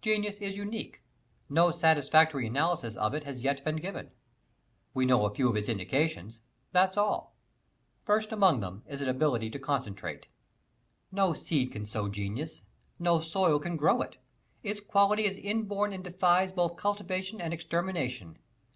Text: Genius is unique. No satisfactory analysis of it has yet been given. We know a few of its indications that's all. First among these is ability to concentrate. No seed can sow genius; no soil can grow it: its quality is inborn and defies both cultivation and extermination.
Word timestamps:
Genius 0.00 0.38
is 0.38 0.56
unique. 0.56 1.04
No 1.48 1.70
satisfactory 1.70 2.48
analysis 2.48 2.96
of 2.96 3.14
it 3.14 3.22
has 3.22 3.44
yet 3.44 3.64
been 3.64 3.76
given. 3.76 4.10
We 4.92 5.06
know 5.06 5.24
a 5.24 5.32
few 5.32 5.48
of 5.48 5.54
its 5.54 5.68
indications 5.68 6.40
that's 6.72 6.96
all. 6.96 7.36
First 8.02 8.32
among 8.32 8.58
these 8.60 9.00
is 9.00 9.06
ability 9.06 9.50
to 9.50 9.60
concentrate. 9.60 10.26
No 11.12 11.32
seed 11.32 11.70
can 11.70 11.86
sow 11.86 12.08
genius; 12.08 12.62
no 12.98 13.20
soil 13.20 13.60
can 13.60 13.76
grow 13.76 14.02
it: 14.02 14.16
its 14.64 14.80
quality 14.80 15.26
is 15.26 15.36
inborn 15.36 15.92
and 15.92 16.02
defies 16.02 16.50
both 16.50 16.74
cultivation 16.74 17.40
and 17.40 17.54
extermination. 17.54 18.38